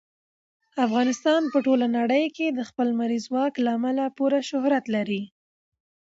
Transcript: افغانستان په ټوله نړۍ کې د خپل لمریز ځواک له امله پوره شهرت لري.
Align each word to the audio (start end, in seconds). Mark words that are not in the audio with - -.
افغانستان 0.85 1.41
په 1.53 1.57
ټوله 1.65 1.87
نړۍ 1.97 2.25
کې 2.35 2.47
د 2.51 2.59
خپل 2.69 2.85
لمریز 2.93 3.23
ځواک 3.29 3.53
له 3.65 3.71
امله 3.77 4.05
پوره 4.17 4.39
شهرت 4.49 4.85
لري. 4.95 5.23